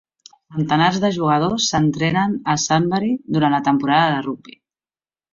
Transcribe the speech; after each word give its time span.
Centenars 0.53 0.95
de 1.01 1.09
jugadors 1.17 1.67
s'entrenen 1.73 2.33
a 2.53 2.55
Sunbury 2.63 3.11
durant 3.35 3.55
la 3.57 3.61
temporada 3.69 4.07
de 4.15 4.23
rugbi. 4.29 4.57